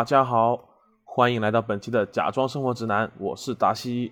[0.00, 0.58] 大家好，
[1.04, 4.10] 欢迎来到本期的假装生活指南，我是达西。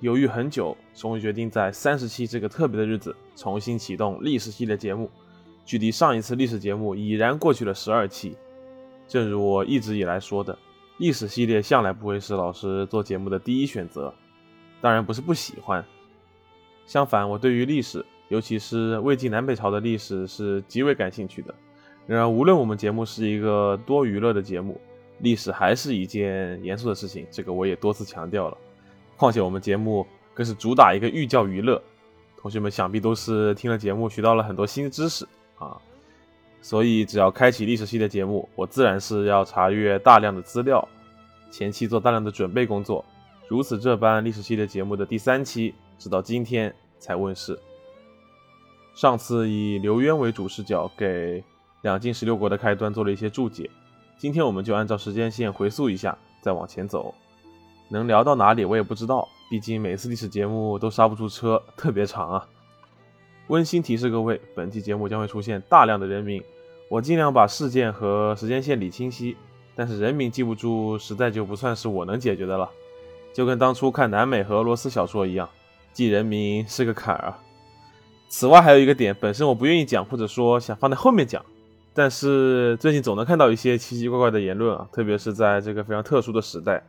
[0.00, 5.10] 犹豫很久，终于决定在三十期这个特别的日子重新启动历史系列节目。
[5.62, 8.34] 距离上一次历史节目已然过去了十二期。
[9.06, 10.58] 正如我一直以来说的，
[10.96, 14.10] 历史系列向来不会是老师做节目的第一选择。
[14.80, 15.84] 当然不是不喜欢，
[16.86, 21.54] 相反，我对于历史，尤其是魏晋南北朝的历史是极为感兴趣的。
[22.06, 24.80] 然而，无论我们节目是一个多娱乐的节目，
[25.20, 28.56] 历史还是一件严肃的事情，这个我也多次强调了。
[29.16, 31.80] 况且我们节目更是主打一个寓教于乐，
[32.36, 35.26] 同学们想必都是听了节目学到了很多新知识
[35.58, 35.76] 啊。
[36.62, 40.86] 所以只要开启历史系的节目，我自然是要查阅大量的资料，
[41.50, 43.04] 前期做大量的准备工作。
[43.48, 47.58] 如此这般，历史系列节目的第三期直到今天才问世。
[48.94, 51.42] 上次以刘渊为主视角给
[51.82, 53.70] 两晋十六国的开端做了一些注解，
[54.20, 57.14] 今天我们就按照时间线回溯一下，再往前走。
[57.88, 62.46] 能聊到哪里我也不知道，毕竟每次历史节目都刹不住车， 特别长啊。
[63.46, 66.42] 温馨提示各位，本期节目将会出现大量的人名，
[66.90, 69.34] 我尽量把事件和时间线理清晰，
[69.74, 72.68] 但是人名记不住，实在就不算是我能解决的了。
[73.32, 75.48] 就跟当初看南美和俄罗斯小说一样，
[75.94, 77.38] 记人名是个坎儿啊。
[78.28, 81.42] 此外还有一个点，本身我不愿意讲，或者说想放在后面讲，
[81.92, 86.82] 但是最近总能看到一些奇奇怪怪的言论啊，特别是在这个非常特殊的时代，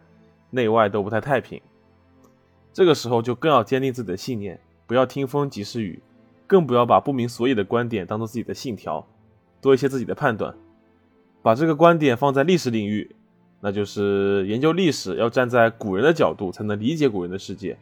[0.52, 1.60] 内外都不太太平。
[2.72, 6.02] 这个时候就更要坚定自己的信念，不要听风即是雨，
[6.46, 9.06] 更不要把不明所以的观点当做自己的信条，
[9.60, 10.56] 多一些自己的判断，
[11.42, 13.16] 把这个观点放在历史领域。
[13.60, 17.78] 那就是研究历史要站在古人的角度，才能理解古人的世界。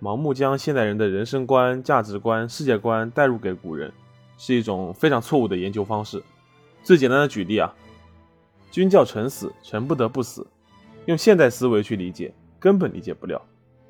[0.00, 3.92] 盲目将现代人的人生观、价值观、世界观带入给古人，
[4.36, 6.22] 是一种非常错误的研究方式。
[6.86, 7.74] 最简单的举例啊，
[8.70, 10.46] 君叫臣死，臣不得不死。
[11.06, 13.42] 用现代思维去理解，根本理解不了。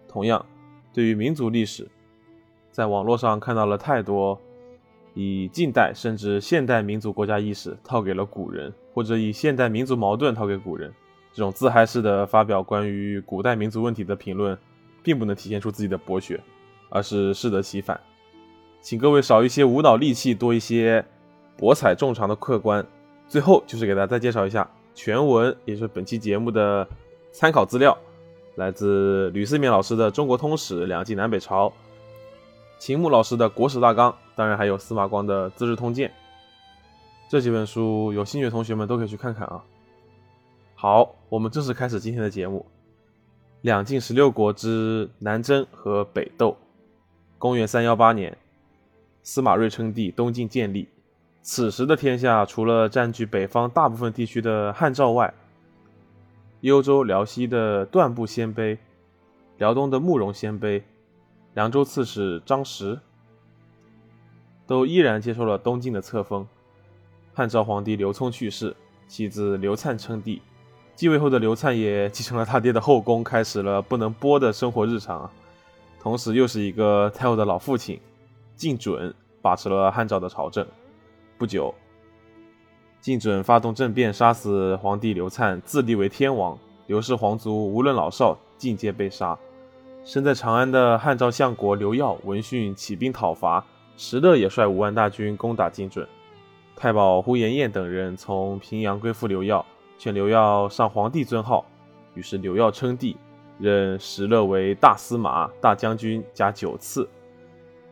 [0.08, 0.42] 同样，
[0.94, 1.86] 对于民族历史，
[2.72, 4.40] 在网络上看到了太多
[5.12, 10.90] 以近代甚至现代民族国家意识套给了古人，或者以现代民族矛盾套给古人。
[11.34, 14.56] 这种自嗨式的发表关于古代民族问题的评论，
[15.02, 16.40] 并不能体现出自己的博学，
[16.88, 18.00] 而是适得其反。
[18.80, 21.04] 请各位少一些无脑戾气，多一些
[21.56, 22.86] 博采众长的客观。
[23.28, 26.86] 最后就是给大家再介绍一下全文，也是本期节目的
[27.32, 27.96] 参考资料，
[28.54, 31.68] 来自吕思勉老师的《中国通史·两晋南北朝》，
[32.78, 36.08] 秦牧老师的《国史大纲》，当然还有司马光的《资治通鉴》。
[37.28, 39.64] 这几本书有兴趣的同学们都可以去看看啊。
[40.76, 42.64] 好，我们正式开始今天的节目。
[43.62, 46.56] 两晋十六国之南征和北斗。
[47.38, 48.38] 公元三幺八年，
[49.24, 50.88] 司马睿称帝，东晋建立。
[51.48, 55.32] 此时的天下，除了占据北方大部分地区的汉赵外，
[56.62, 58.76] 幽州、辽西的段部鲜卑，
[59.56, 60.82] 辽东的慕容鲜卑，
[61.54, 62.98] 凉州刺史张实，
[64.66, 66.44] 都依然接受了东晋的册封。
[67.32, 68.74] 汉昭皇帝刘聪去世，
[69.06, 70.42] 其子刘粲称帝。
[70.96, 75.30] 继位后的刘灿也继承了他爹的后宫，开始了不能播的生活日常。
[76.00, 78.00] 同时，又是一个太后的老父亲，
[78.56, 80.66] 靳准把持了汉朝的朝政。
[81.38, 81.74] 不久，
[83.00, 86.58] 晋准发动政变，杀死皇帝刘灿，自立为天王。
[86.86, 89.38] 刘氏皇族无论老少，尽皆被杀。
[90.02, 93.62] 身在长安的汉昭相国刘耀闻讯起兵讨伐，
[93.98, 96.08] 石勒也率五万大军攻打晋准。
[96.74, 99.64] 太保呼延晏等人从平阳归附刘耀。
[99.98, 101.66] 劝刘耀上皇帝尊号，
[102.14, 103.16] 于是刘耀称帝，
[103.58, 107.08] 任石勒为大司马、大将军加九次，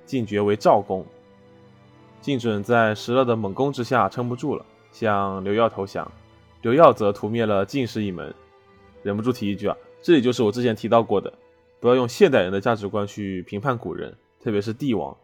[0.07, 1.05] 晋爵为赵公。
[2.25, 6.11] 晋准在石勒的猛攻之下撑不住了，向刘耀投降。
[6.63, 8.35] 刘耀则屠灭了晋氏一门。
[9.03, 11.31] 忍不住提一句啊，这里就是我之前提到过的，
[11.81, 15.15] 不要用现代人的价值观去评判古人，特别是帝王，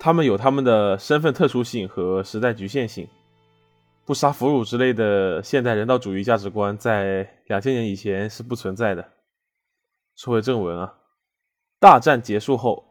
[0.00, 3.06] 他们有他们的身份特殊性和时代局限性。
[4.04, 9.08] 不杀俘虏之类的现代人道主义价值观，在两千年以前是不存在的。
[10.16, 10.92] 说回正文啊，
[11.78, 12.84] 大战结束后，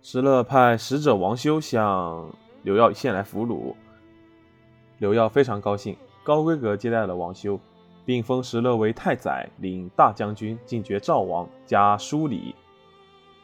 [0.00, 2.24] 石勒派使者王修向
[2.62, 3.74] 刘耀献来俘虏，
[4.98, 7.58] 刘耀非常高兴，高规格接待了王修，
[8.04, 12.54] 并封石勒为太宰，领大将军，进爵赵王，加书礼，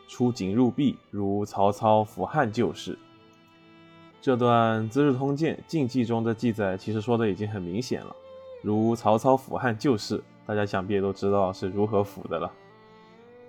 [0.09, 2.97] 出警入壁，如曹操辅汉旧事。
[4.21, 8.15] 这段《资治通鉴》禁忌中的记载，其实说的已经很明显了。
[8.63, 12.51] 如曹操辅汉旧事，大家想必也都知道是如何抚的了。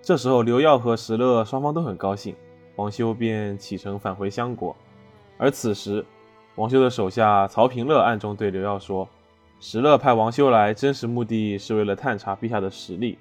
[0.02, 2.36] 这时候，刘耀和石勒双方都很高兴，
[2.76, 4.76] 王修便启程返回相国。
[5.38, 6.06] 而此时，
[6.56, 9.08] 王修的手下曹平乐暗中对刘耀说
[9.60, 13.18] ：“石勒派王修来，真实目的是为了探查陛下的实力。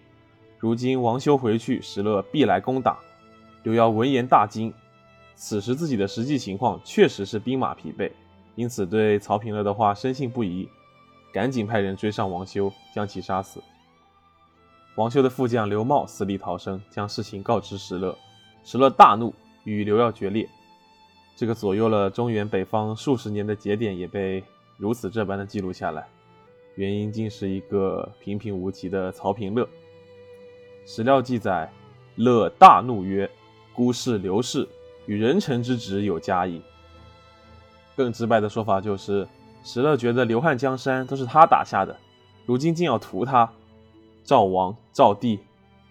[0.58, 2.98] 如今王修回去，石勒必来攻打。
[3.64, 4.72] 刘耀闻言大惊，
[5.34, 8.10] 此时自己的实际情况确实是兵马疲惫，
[8.54, 10.68] 因此对曹平乐的话深信不疑，
[11.32, 13.62] 赶紧派人追上王修，将其杀死。
[14.96, 18.16] 王修的副将刘茂死里逃生，将事情告知石勒。
[18.62, 19.34] 石勒大怒，
[19.64, 20.48] 与刘耀决裂。
[21.36, 24.44] 这个左右了中原北方数十年的节点也被
[24.76, 26.06] 如此这般的记录下来，
[26.76, 29.68] 原因竟是一个平平无奇的曹平乐。
[30.86, 31.70] 史料记载，
[32.16, 33.28] 乐大怒曰
[33.74, 34.68] ：“孤氏刘氏
[35.06, 36.62] 与人臣之职有加矣。”
[37.96, 39.26] 更直白的说法就是，
[39.62, 41.96] 石勒觉得刘汉江山都是他打下的，
[42.44, 43.50] 如今竟要屠他，
[44.24, 45.40] 赵王赵地，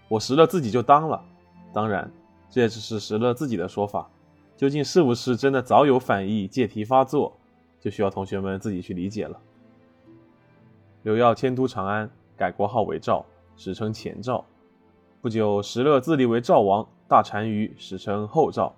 [0.08, 1.22] 我石勒自己就当了。
[1.72, 2.10] 当然，
[2.50, 4.08] 这也只是石勒自己的说法，
[4.56, 7.36] 究竟是不是真的早有反意，借题发作，
[7.80, 9.40] 就需要同学们自己去理解了。
[11.02, 13.24] 刘耀迁都长安，改国号为赵，
[13.56, 14.44] 史称前赵。
[15.20, 18.74] 不久，石勒自立为赵王，大单于史称后赵。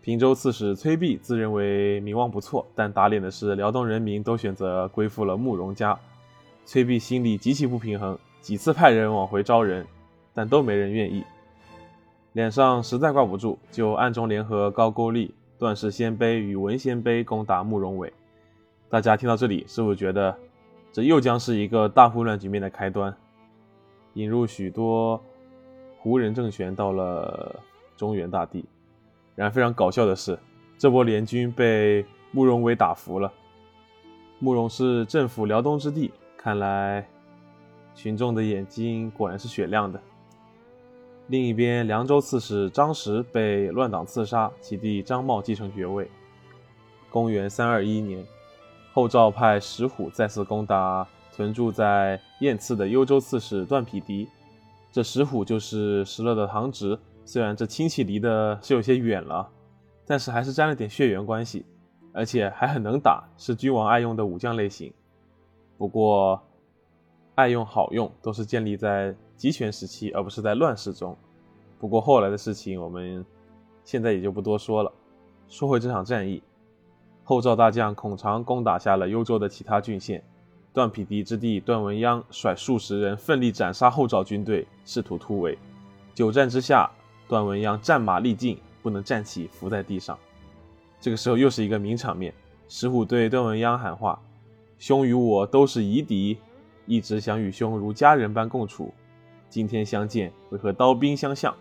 [0.00, 5.98] 平州刺史崔弼自认为名望不错，但打脸的是辽东人民都选择归附了慕容家。
[6.66, 9.86] 崔弼心里极其不平衡，几次派人往回招人，
[10.34, 11.24] 但都没人愿意。
[12.34, 18.12] 脸上实在挂不住，就暗中联合高句丽、段氏鲜卑与文鲜卑攻打慕容伟。
[18.90, 20.36] 大家听到这里，是不是觉得
[20.92, 23.14] 这又将是一个大混乱局面的开端？
[24.14, 25.22] 引入许多
[25.96, 27.54] 胡人政权到了
[27.96, 28.64] 中原大地，
[29.36, 30.36] 然而非常搞笑的是，
[30.76, 33.32] 这波联军被慕容伟打服了。
[34.40, 37.06] 慕容是政府辽东之地，看来
[37.94, 40.00] 群众的眼睛果然是雪亮的。
[41.28, 46.10] 另一边，凉州刺史张实被乱党刺杀，其弟张茂继承爵位。
[47.10, 48.24] 公元三二一年，
[48.92, 51.06] 后赵派石虎再次攻打。
[51.36, 54.28] 屯驻在燕刺的幽州刺史段匹敌，
[54.92, 59.50] 这石虎就是石勒的堂侄，虽然这亲戚离的是有些远了，
[60.06, 61.66] 但是还是沾了点血缘关系，
[62.12, 64.92] 而且还很能打，是君王爱用的武将类型。
[65.76, 66.40] 不过，
[67.34, 71.16] 爱用好用都是建立在集权时期，而不是在乱世中。
[71.78, 73.24] 不过后来的事情，我们
[73.84, 74.92] 现在也就不多说了。
[75.48, 76.42] 说回这场战役，
[77.22, 80.22] 后赵大将孔常攻打下了幽州的其他郡县。
[80.72, 85.56] 段匹敌之弟段文鸯率数十人奋力斩杀后赵军队，试图突围。
[86.14, 86.90] 久战之下，
[87.28, 90.18] 段文鸯战马力尽，不能站起，伏在地上。
[91.00, 92.34] 这个时候又是一个名场面，
[92.66, 94.20] 石虎对段文鸯喊话
[94.78, 96.38] ：“兄与我都是夷狄，
[96.86, 98.92] 一直想与兄如家人般共处。
[99.54, 101.54] 今天相见，为何刀兵相向？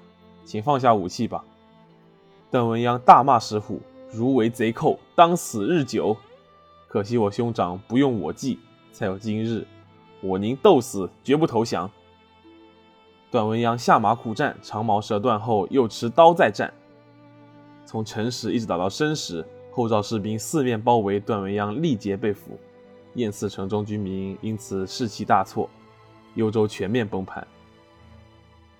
[0.43, 1.45] 请放下武器吧。”
[2.49, 3.79] 段文鸯大骂石虎
[4.11, 6.17] ：“如为贼寇，当死日久。
[6.87, 8.57] 可惜我兄长不用我计。”
[8.91, 9.67] 才有今日，
[10.21, 11.87] 我宁斗死，绝不投降。
[13.29, 16.73] 段文鸯下马苦战，长矛折断后，又持刀再战，
[17.85, 22.57] 从辰时一直打到申时，后赵士兵四面包围段文鸯，力竭被俘。
[23.13, 25.69] 燕刺城中居民因此士气大挫，
[26.33, 27.47] 幽州全面崩盘。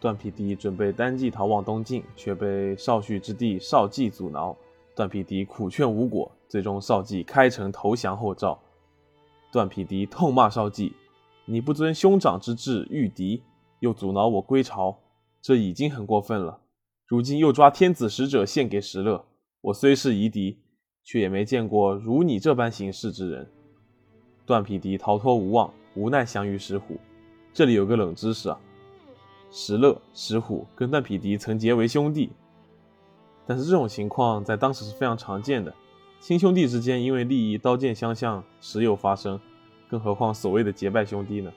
[0.04, 4.54] 段匹敌准备单骑逃往东晋，却被少旭之弟少季阻挠。
[4.94, 8.60] 段匹敌苦劝无果，最终少季开城投降后赵。
[9.50, 10.92] 段匹敌痛骂少季
[11.48, 13.44] ：“你不遵兄长之志御敌，
[13.80, 14.94] 又阻挠我归朝，
[15.42, 16.60] 这已经很过分了。
[17.08, 19.24] 如今又抓天子使者献给石勒，
[19.62, 20.58] 我虽是夷狄，
[21.06, 23.50] 却也没见过如你这般行事之人。”
[24.46, 26.98] 段匹敌逃脱无望，无奈降于石虎。
[27.54, 28.60] 这里有个冷知识啊，
[29.56, 32.32] 石勒、石虎跟段匹敌曾结为兄弟，
[33.46, 35.72] 但是这种情况在当时是非常常见的。
[36.20, 39.40] 亲兄弟之间因为利益刀剑相向，时有发生，
[39.88, 41.54] 更何况所谓的结拜兄弟呢？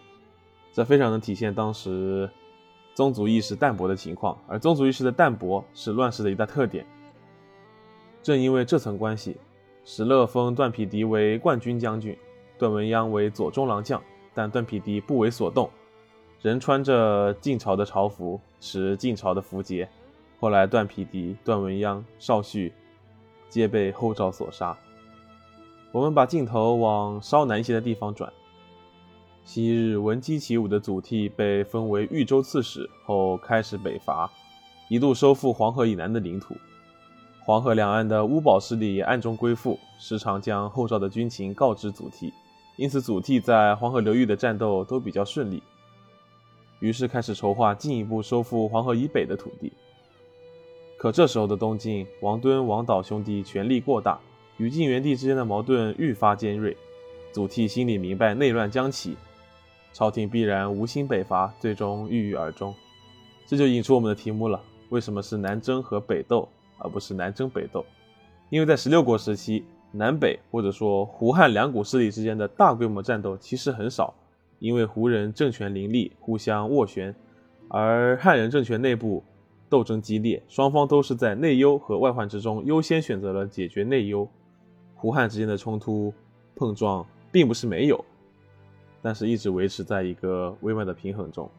[0.75, 2.29] 这非常能体现当时
[2.95, 6.85] 宗族意识淡薄的情况，而宗族意识的淡薄是乱世的一大特点。
[8.23, 9.39] 正因为这层关系，
[9.87, 12.15] 石勒封段匹敌为冠军将军，
[12.59, 14.03] 段文鸯为左中郎将，
[14.35, 15.71] 但段匹敌不为所动，
[16.43, 19.89] 仍穿着晋朝的朝服，持晋朝的符节。
[20.39, 22.73] 后来，段匹敌、段文鸯、邵旭。
[23.49, 24.77] 皆被后赵所杀。
[25.93, 28.31] 我们把镜头往稍南一些的地方转。
[29.45, 34.31] 昔日闻鸡起舞的祖逖被封为豫州刺史后，开始北伐，
[34.91, 36.57] 一度收复黄河以南的领土。
[37.45, 42.33] 黄河两岸的乌堡势力也暗中归附，时常将后赵的军情告知祖逖，
[42.75, 45.63] 因此祖逖在黄河流域的战斗都比较顺利。
[46.81, 49.73] 于是开始筹划进一步收复黄河以北的土地。
[50.99, 54.19] 可这时候的东晋，王敦、王导兄弟权力过大，
[54.57, 56.77] 与晋元帝之间的矛盾愈发尖锐。
[57.33, 59.15] 祖逖心里明白内乱将起，
[59.93, 62.75] 朝廷必然无心北伐，最终郁郁而终。
[63.47, 67.85] 这就引出我们的题目了：为什么是南征和北斗，而不是南征北斗？
[68.49, 74.15] 因为在十六国时期，南北或者说胡汉两股势力之间的大规模战斗其实很少，
[74.59, 77.15] 因为胡人政权林立，互相斡旋，
[77.69, 79.23] 而汉人政权内部
[79.69, 84.29] 斗争激烈，双方都是在内忧和外患之中优先选择了解决内忧。
[84.95, 86.13] 胡汉之间的冲突
[86.55, 88.03] 碰撞并不是没有，
[89.03, 91.51] 但是一直维持在一个微妙的平衡中。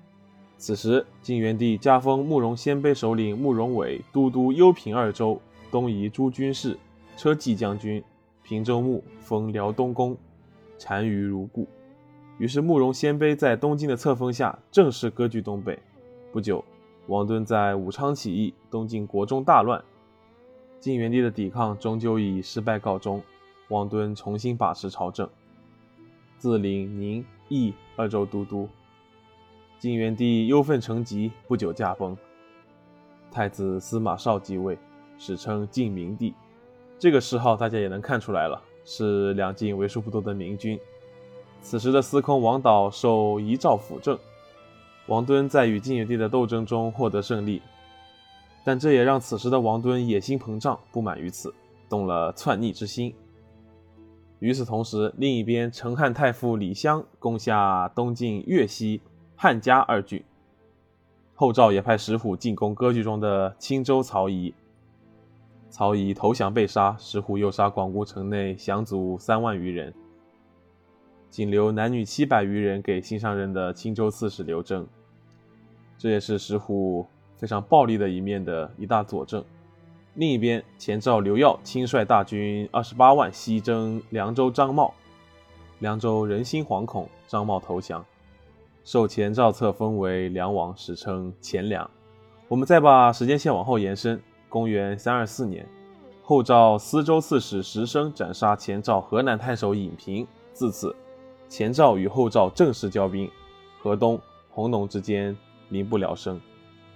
[0.57, 5.39] 此时，晋元帝加封慕容鲜卑首领慕容伟都督幽平二州、
[5.69, 6.75] 东夷诸军事、
[7.15, 8.03] 车骑将军，
[8.41, 10.17] 平州牧封辽东公，
[10.83, 11.67] 单于如故。
[12.37, 15.77] 于是，慕容鲜卑在东晋的册封下正式割据东北。
[16.31, 16.63] 不久，
[17.07, 19.83] 王敦在武昌起义，东晋国中大乱。
[20.79, 23.23] 晋元帝的抵抗终究以失败告终，
[23.69, 25.27] 王敦重新把持朝政，
[26.37, 28.69] 自领宁、益二州都督。
[29.79, 32.15] 晋元帝忧愤成疾，不久驾崩。
[33.31, 34.77] 太子司马绍继位，
[35.17, 36.35] 史称晋明帝。
[36.99, 40.79] 这个谥号大家也能看出来了，是两晋为数不多的明君。
[41.61, 44.17] 此时的司空王导受遗诏辅政，
[45.07, 47.61] 王敦在与晋元帝的斗争中获得胜利，
[48.63, 51.53] 但这也让此时的王敦野心膨胀，不满于此，
[51.89, 53.13] 动了篡逆之心。
[54.39, 59.01] 与此同时，另一边，成汉太傅李襄攻下东晋越西。
[59.39, 60.23] 汉家二郡，
[61.35, 64.51] 后赵也派石虎进攻割据中的青州曹仪，
[65.69, 69.93] 曹仪投降被杀，石虎又杀广固城内降卒三万余人，
[71.29, 74.87] 仅留男女七百余人给新上任的青州刺史刘征，
[75.97, 77.05] 这也是石虎
[77.37, 79.43] 非常暴力的一面的一大佐证。
[80.15, 84.93] 另一边，前赵刘耀亲率大军二十八万西征凉州张茂，
[85.79, 88.03] 凉州人心惶恐，张茂投降。
[88.83, 91.87] 受前赵册封为梁王，史称前梁。
[92.47, 94.19] 我们再把时间线往后延伸，
[94.49, 95.67] 公元三二四年，
[96.23, 100.95] 后赵司州刺史石生斩杀前赵河南太守尹平，自此
[101.49, 103.29] 前赵与后赵正式交兵，
[103.79, 105.35] 河东、弘农之间
[105.69, 106.39] 民不聊生。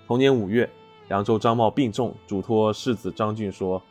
[0.08, 0.70] 同年五月，
[1.08, 3.82] 凉州张茂病重，嘱托世子张俊说：“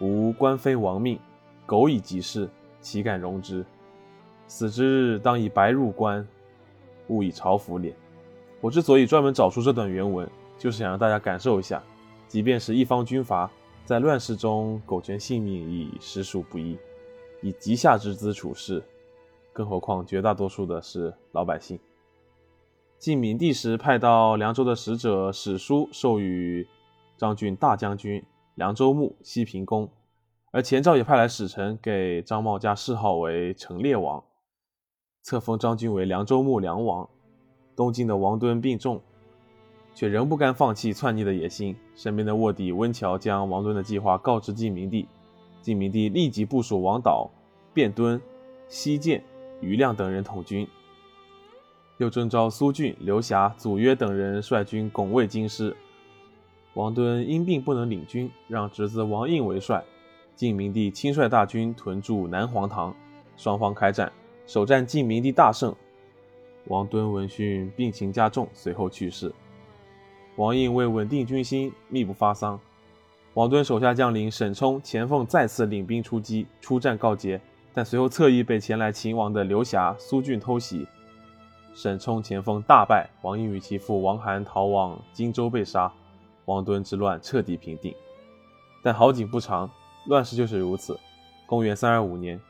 [0.00, 1.18] 吾官非亡命，
[1.64, 2.48] 苟以及事，
[2.80, 3.64] 岂敢容之？
[4.46, 6.26] 死之日，当以白入关。”
[7.08, 7.94] 勿以朝服脸。
[8.60, 10.26] 我之所以专门找出这段原文，
[10.58, 11.82] 就是想让大家感受一下，
[12.26, 13.50] 即便是一方军阀，
[13.84, 16.78] 在乱世中苟全性命已实属不易，
[17.42, 18.82] 以极下之资处事，
[19.54, 21.78] 更何况绝大多数的是老百姓。
[22.98, 26.66] 晋明帝时派到凉州的使者史书授予
[27.16, 28.22] 张俊大将军、
[28.56, 29.88] 凉州牧、西平公，
[30.50, 34.22] 而前赵也派来使臣给张茂加谥号为成烈王。
[35.22, 37.08] 册封张军为凉州牧梁王。
[37.76, 39.00] 东晋的王敦病重，
[39.94, 41.74] 却仍不甘放弃篡逆的野心。
[41.96, 45.08] 身边的卧底温峤将王敦的计划告知晋明帝，
[45.60, 47.28] 晋明帝立即部署王导、
[47.72, 48.20] 卞敦、
[48.68, 49.20] 西涧、
[49.60, 50.68] 余亮等人统军，
[51.98, 55.76] 又征召苏峻、刘霞、祖约等人率军拱卫京师。
[56.74, 59.82] 王敦因病不能领军，让侄子王应为帅。
[60.34, 62.94] 晋明帝亲率大军屯驻南黄堂，
[63.36, 64.12] 双方开战。
[64.46, 65.72] 首战晋明帝大胜，
[66.66, 69.32] 王敦闻讯病情加重，随后去世。
[70.34, 72.58] 王应为稳定军心，秘不发丧。
[73.34, 77.40] 王敦手下将领沈冲、钱凤再次领兵出击，出战告捷，
[77.74, 80.86] 但随后侧翼被前来擒王的刘霞、苏峻偷袭，
[81.74, 83.10] 沈冲、前锋大败。
[83.22, 85.92] 王英与其父王涵逃往荆州被杀，
[86.44, 87.92] 王敦之乱彻底平定。
[88.80, 89.68] 但好景不长，
[90.06, 90.96] 乱世就是如此。
[91.46, 92.40] 公元三二五年。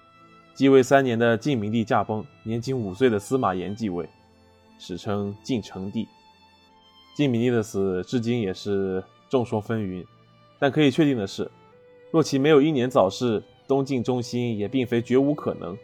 [0.52, 4.08] 继位三年的晋明帝驾崩，年仅五岁的司马炎继位，
[4.78, 6.06] 史称晋成帝。
[7.16, 10.06] 晋明帝的死至今也是众说纷纭，
[10.60, 11.50] 但可以确定的是，
[12.12, 15.76] 若其没有英年早逝，东晋中兴也并非绝无可能。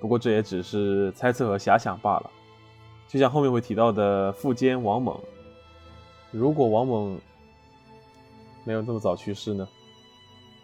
[0.00, 2.30] 不过这也只是猜测和遐想罢了。
[3.08, 5.18] 就像后面会提到的苻坚、王猛，
[6.30, 7.20] 如果王猛
[8.64, 9.68] 没有这么早去世呢？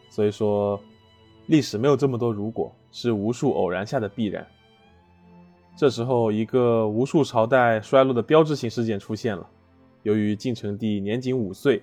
[0.08, 0.80] 所以说。
[1.48, 4.44] 历史没有这么多如果，是无数偶然下的必然。
[5.76, 9.48] 这时候，一个无数朝代衰落的标志性事件出现了。
[10.02, 11.80] 由于晋成帝年仅五岁，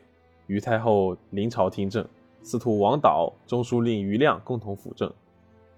[0.47, 2.05] 于太后临朝听政，
[2.43, 5.11] 司徒王导、中书令余亮共同辅政，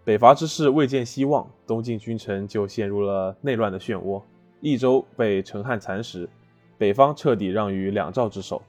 [0.03, 4.21] 北伐之势未见希望，东晋君臣就陷入了内乱的漩涡。
[4.61, 6.27] 益州被陈汉蚕食，
[6.77, 8.61] 北方彻底让于两赵之手，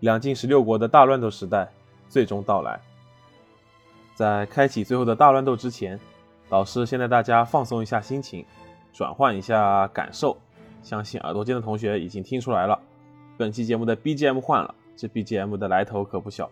[0.00, 1.70] 两晋十六国的大乱斗时代
[2.08, 2.80] 最终到来。
[4.14, 6.00] 在开启最后的大乱斗之前，
[6.48, 8.42] 老师先带大家放松一下心情，
[8.94, 10.34] 转换一下感受。
[10.82, 12.80] 相信耳朵尖的同学已经听出来了，
[13.36, 16.48] 本期节目的 BGM 换了，这 BGM 的来头可不小，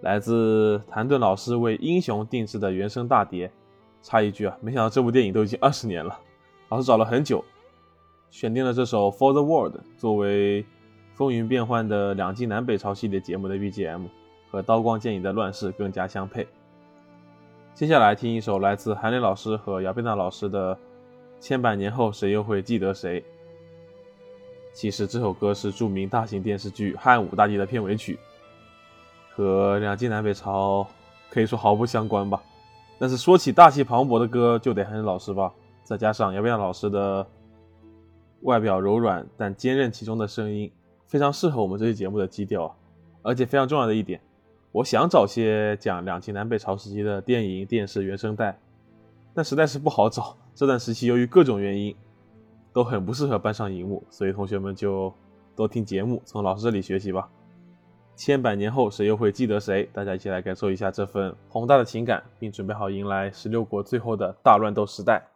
[0.00, 3.50] 来自谭盾老师为《英雄》定制的原声大碟。
[4.02, 6.18] 插一句啊，没想到这部电影都已经二十年了，
[6.70, 7.44] 老师找了很久，
[8.30, 10.62] 选定了这首《For the World》作为
[11.12, 14.06] 《风云变幻的两晋南北朝》系列节目的 BGM，
[14.50, 16.48] 和刀光剑影的乱世更加相配。
[17.74, 20.74] 接下来听一首来自韩磊老师和姚贝娜老师的
[21.38, 23.20] 《千百年后谁又会记得谁》。
[24.72, 28.18] 其实这首歌是著名大型电视剧《汉武大帝》的片尾曲，
[29.40, 30.86] 和两晋南北朝
[31.30, 32.42] 可以说毫不相关吧。
[32.98, 35.50] 但是说起大气磅礴的歌，就得韩磊老师吧。
[35.82, 37.26] 再加上姚贝娜老师的
[38.42, 40.70] 外表柔软但坚韧其中的声音，
[41.06, 42.74] 非常适合我们这期节目的基调啊。
[43.22, 44.20] 而且非常重要的一点，
[44.72, 48.58] 我想找些讲两晋南北朝时期的电影、电视原声带，
[49.32, 50.36] 但实在是不好找。
[50.54, 51.96] 这段时期由于各种原因。
[52.72, 55.12] 都很不适合搬上荧幕，所以同学们就
[55.56, 57.28] 多听节目，从老师这里学习吧。
[58.20, 59.88] 千百年后，谁又会记得谁？
[59.94, 65.26] 大家一起来感受一下这份宏大的情感，并准备好迎来十六国最后的大乱斗时代。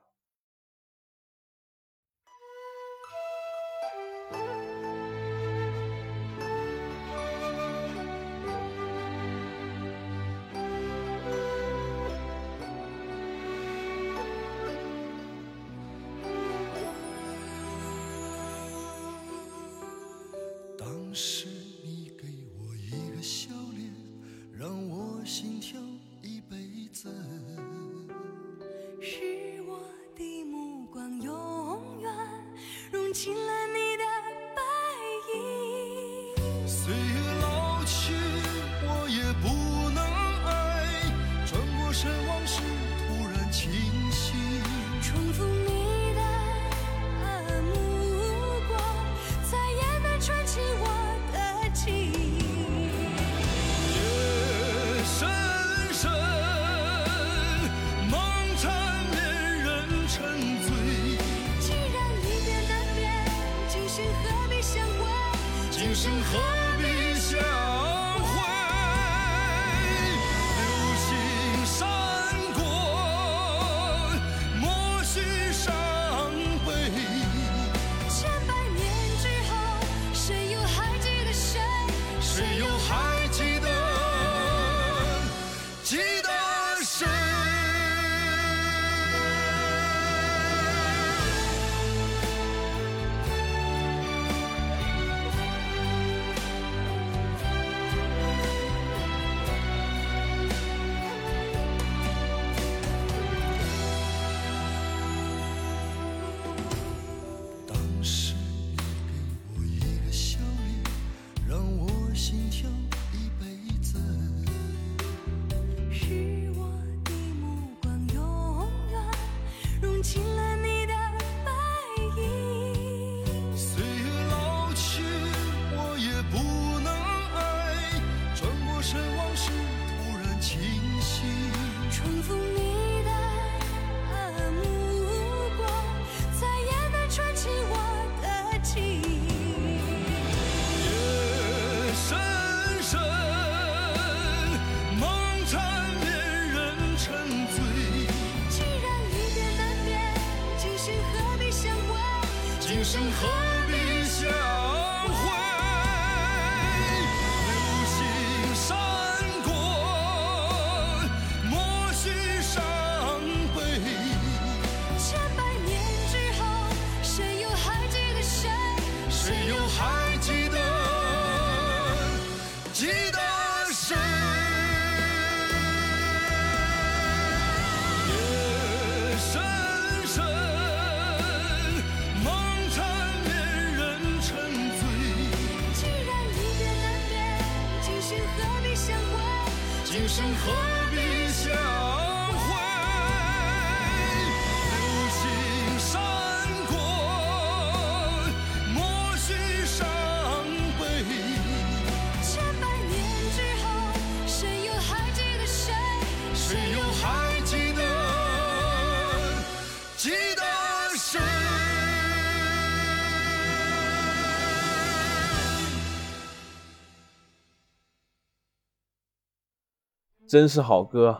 [220.35, 221.16] 真是好歌，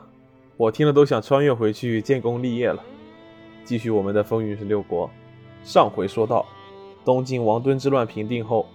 [0.57, 2.83] 我听了都想穿越回去建功立业了。
[3.65, 5.09] 继续我们的风云十六国。
[5.63, 6.45] 上回说到，
[7.05, 8.67] 东晋王敦之乱平定后，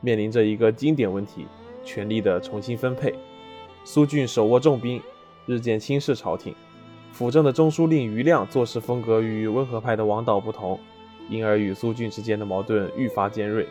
[0.00, 1.46] 面临着一个经典问题：
[1.84, 3.14] 权力的重新分配。
[3.84, 4.98] 苏峻手握重兵，
[5.44, 6.54] 日渐轻视朝廷。
[7.12, 10.80] 辅政的中书令余亮做事风格与温和派的王导不同，
[11.28, 13.68] 因而与苏峻之间的矛盾愈发尖锐。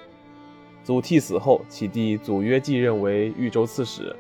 [0.84, 4.16] 祖逖死后，其弟祖约继任为豫州刺史。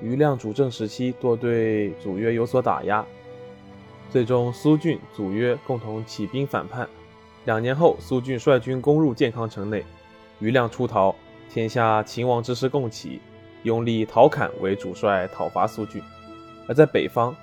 [0.00, 3.04] 余亮主政时期多对祖约有所打压，
[4.08, 6.88] 最终苏峻、祖约共同起兵反叛。
[7.44, 9.84] 两年后，苏峻率军攻入建康城内，
[10.40, 11.14] 余亮出逃，
[11.50, 13.20] 天下秦王之师共起，
[13.62, 16.02] 拥立陶侃为主帅讨伐苏峻。
[16.66, 17.34] 而在北方，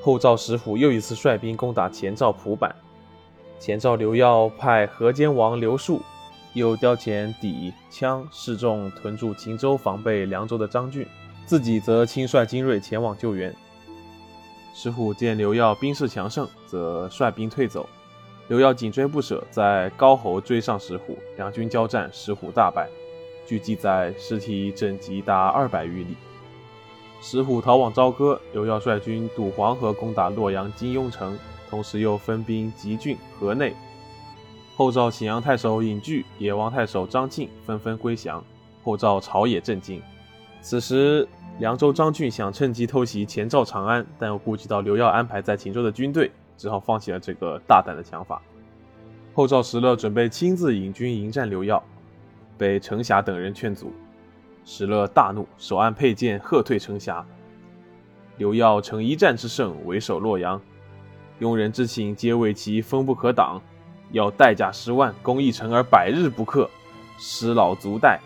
[0.00, 2.74] 后赵石虎又一次率兵攻打前赵蒲坂，
[3.58, 6.00] 前赵刘耀派河间王刘树，
[6.54, 11.06] 又调遣底、羌、示众屯驻秦州，防备凉州的张俊。
[11.44, 13.54] 自己则亲率精锐前往救援。
[14.74, 17.88] 石虎见刘耀兵势强盛，则率兵退走。
[18.48, 22.88] 刘耀紧追不舍，在高侯追上石虎，两军交战，石虎大败。
[23.46, 26.16] 据记载，尸体整集达二百余里。
[27.20, 33.74] 石虎逃往朝歌，刘耀率军渡黄河攻打洛阳金庸城，同时又分兵集郡、河内。
[34.74, 38.42] 后赵荥阳太守尹据、野王太守张敬纷纷归降，
[38.82, 40.02] 后赵朝野震惊。
[40.62, 48.40] 此时，凉州张俊想趁机偷袭前赵长安，但又顾及到刘耀安排在秦州的军队，只好放弃了这个大胆的想法。
[49.34, 51.82] 后赵石勒准备亲自引军迎战刘耀，
[52.56, 53.92] 被程霞等人劝阻。
[54.64, 57.26] 石勒大怒，手按佩剑喝退程霞。
[58.36, 60.60] 刘耀乘一战之胜，为守洛阳，
[61.40, 63.60] 庸人之请皆为其锋不可挡，
[64.12, 66.70] 要代价十万攻一城而百日不克，
[67.18, 68.20] 师老足怠。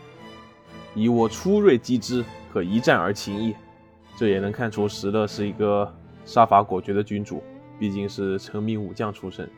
[0.97, 3.55] 以我出锐击之，可一战而擒也。
[4.17, 7.43] 这也能看出石勒是一个杀伐果决的君主，
[7.79, 9.49] 毕竟是成名武将出身。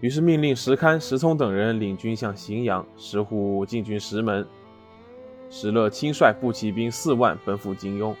[0.00, 4.46] 于是命令石堪、石聪等人领军向荥阳，石虎进军石门。
[5.50, 8.14] 石勒亲率步骑兵四万奔赴金庸。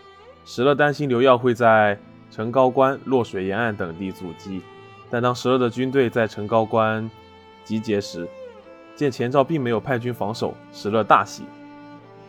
[0.44, 1.98] 石勒担心刘耀会在
[2.30, 4.60] 城高关、洛水沿岸等地阻击，
[5.08, 7.10] 但当石勒的军队在城高关
[7.64, 8.28] 集结时，
[8.94, 11.44] 见前赵并没有派军防守，石勒大喜。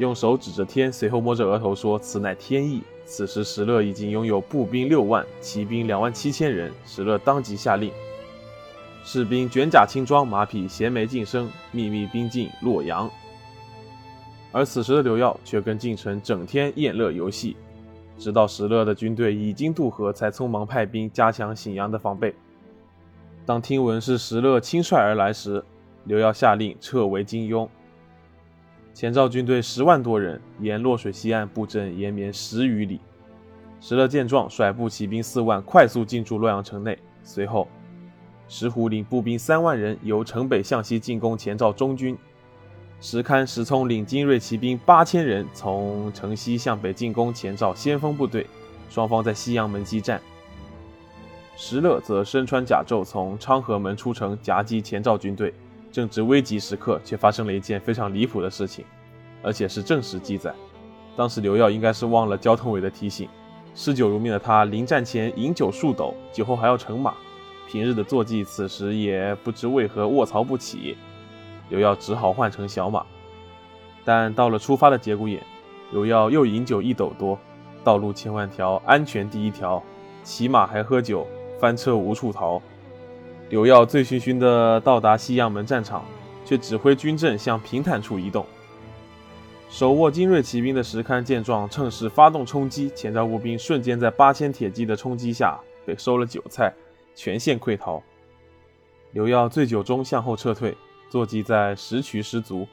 [0.02, 6.72] 用手指着天，随后摸着额头说：“此乃天意。”此时石勒已经拥有步兵六万，骑兵两万七千人。
[6.88, 7.92] 石勒当即下令，
[9.04, 13.08] 士兵卷甲轻装，马匹衔枚晋升，秘密兵进洛阳。
[14.52, 17.56] 而此时的刘耀却跟进城整天宴乐游戏，
[18.18, 22.34] 直到石勒的军队已经渡河，才匆忙派兵加强荥阳的防备。
[23.46, 25.64] 当听闻是石勒亲率而来时，
[26.06, 27.68] 刘耀下令撤围金庸。
[28.94, 33.00] 前赵军队十万多人沿洛水西岸布阵，延绵十余里。
[33.80, 36.98] 石勒见状，率步骑兵四万快速进驻洛阳城内。
[37.24, 37.68] 随后，
[38.48, 42.18] 石虎领步兵三万人由城北向西进攻前赵中军。
[43.00, 48.46] 石堪、石聪领精锐骑兵八千人从城西向北进攻前赵先锋部队。
[48.90, 50.22] 双方在西阳门激战。
[51.56, 55.54] 石勒则身穿甲胄从昌河门出城夹击前赵军队。
[55.92, 58.86] 正值危急时刻，却发生了一件非常离谱的事情，
[59.44, 60.54] 而且是正史记载。
[61.16, 63.28] 当时刘耀应该是忘了交通委的提醒，
[63.76, 67.14] 嗜酒如命的他临战前饮酒数斗，酒后还要乘马。
[67.68, 70.98] 平日的坐骑此时也不知为何卧槽不起，
[71.70, 73.06] 刘耀只好换成小马。
[74.04, 75.42] 但到了出发的节骨眼，
[75.92, 77.38] 刘耀又饮酒一斗多。
[77.84, 79.82] 道路千万条，安全第一条，
[80.24, 81.26] 骑马还喝酒，
[81.60, 82.62] 翻车无处逃。
[83.52, 86.06] 刘耀醉醺醺地到达西阳门战场，
[86.46, 88.46] 却指挥军阵向平坦处移动。
[89.70, 96.74] 手握精锐骑兵的石堪见状，趁势发动冲击，前赵步兵瞬间在八千铁骑的冲击下被收了韭菜，
[97.14, 98.02] 全线溃逃。
[99.12, 100.74] 刘耀醉酒中向后撤退，
[101.10, 102.66] 坐骑在石渠失足，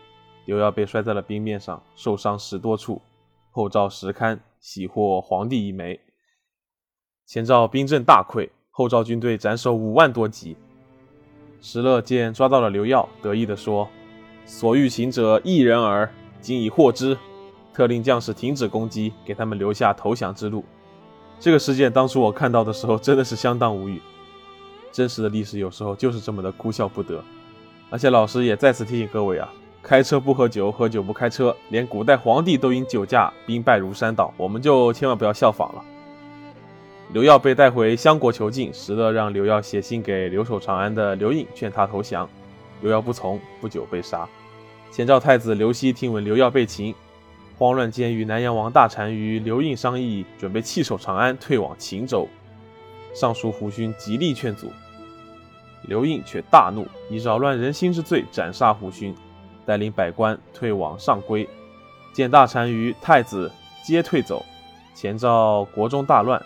[0.45, 3.03] 刘耀被摔在了冰面上，受伤十多处。
[3.51, 5.99] 后赵石堪喜获皇帝一枚。
[7.27, 10.57] 前赵兵阵大溃，后赵军队斩首五万多级。
[11.61, 13.89] 石勒见抓到了刘耀，得意地说
[14.47, 16.09] ：“所欲擒者一人耳，
[16.41, 17.17] 今已获之。”
[17.75, 20.65] 特令将士停止攻击，给他们留下投降之路。
[21.39, 24.01] 这个事件当初我看到的时候，真的是相当无语。
[24.91, 27.23] 真实的历史有时候就是这么的哭笑不得。
[27.91, 29.49] 而且老师也再次提醒各位啊，
[29.83, 35.85] 开车不喝酒，喝酒不开车，连古代皇帝都因酒驾兵败如山倒，我们就千万不要效仿了。
[37.11, 42.29] 刘耀被带回襄国囚禁，石勒让刘耀写信给留守长安的刘颖，劝他投降。
[42.83, 44.29] 刘耀不从，不久被杀。
[44.91, 46.95] 前赵太子刘熙听闻刘耀被擒，
[47.57, 52.29] 慌乱间与南阳王大单于刘胤商议，准备弃守长安，退往秦州。
[53.15, 54.71] 尚书胡勋极力劝阻，
[55.85, 59.15] 刘胤却大怒，以扰乱人心之罪斩杀胡勋，
[59.65, 61.49] 带领百官退往上邽。
[62.13, 63.51] 见大单于、太子
[63.83, 64.45] 皆退走，
[64.95, 66.41] 前赵国中大乱，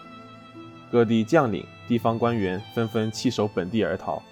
[0.93, 4.23] 各地将领、地方官员纷纷弃守本地而逃。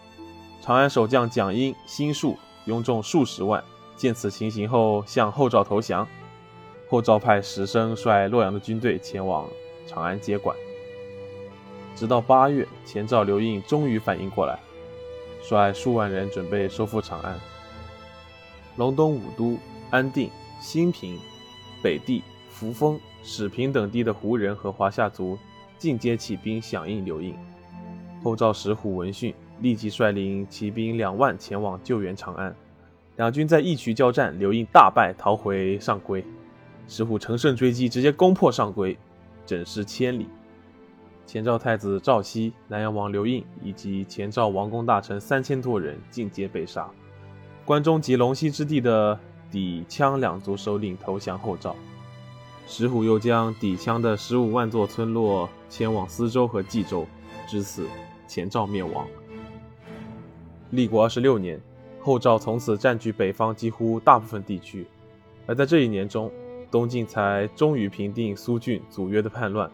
[0.61, 3.65] 长安守将蒋英、辛树拥众数十万，
[3.97, 6.07] 见此情形后向后赵投降。
[6.91, 9.49] 后赵派石生率洛阳的军队前往
[9.87, 10.55] 长安接管，
[11.97, 14.59] 直到八月，前赵刘胤终于反应过来，
[15.43, 17.41] 率数万人准备收复长安。
[18.77, 19.57] 隆东五都
[19.89, 21.19] 安定、兴平、
[21.83, 25.39] 北地、扶风、始平等地的胡人和华夏族
[25.81, 27.35] 进皆起兵响应刘印。
[28.23, 32.55] 后赵石虎闻讯，立即率领骑兵两万前往救援长安。
[33.17, 36.23] 两军在义渠交战，刘印大败，逃回上邽。
[36.87, 38.95] 石虎乘胜追击，直接攻破上邽，
[39.47, 40.29] 整师千里。
[41.25, 46.87] 前赵太子赵熙、南阳王刘印以及前赵王公大臣三千多人尽皆被杀。
[47.65, 49.19] 关中及陇西之地的
[49.51, 51.75] 氐羌两族首领投降后赵。
[52.67, 57.07] 石虎又将氐羌的十五万座村落迁往司州和冀州，
[57.49, 57.87] 至此
[58.29, 59.07] 前赵灭亡。
[60.71, 61.59] 立国二十六年，
[62.03, 64.87] 后赵从此占据北方几乎大部分地区，
[65.47, 66.31] 而在这一年中。
[66.73, 69.69] 东晋才终于平定苏峻祖约的叛乱，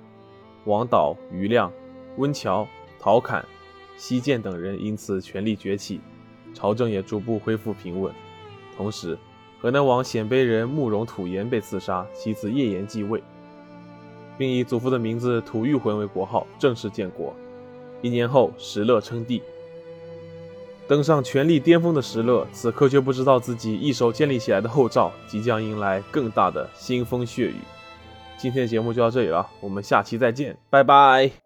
[0.64, 1.70] 王导、余亮、
[2.16, 2.66] 温峤、
[2.98, 3.44] 陶侃、
[3.98, 6.00] 西涧等人因此全力崛起，
[6.54, 8.10] 朝政也逐步恢复平稳。
[8.78, 9.18] 同时，
[9.60, 13.22] 河南王鲜卑人慕容吐延被刺杀，其子叶延继位，
[14.38, 17.34] 并以祖父的名字土御魂为国号，正式建国。
[18.02, 19.42] 一年后，石勒称帝。
[20.88, 27.56] 登上权力巅峰的石勒，此刻却不知道自己一手建立起来的后赵即将迎来更大的腥风血雨。
[28.36, 31.45] 今天的节目就到这里了，我们下期再见，拜拜。